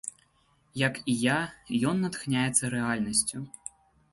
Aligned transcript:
Як 0.83 0.95
і 1.13 1.15
я, 1.23 1.35
ён 1.91 2.01
натхняецца 2.07 2.73
рэальнасцю. 2.77 3.37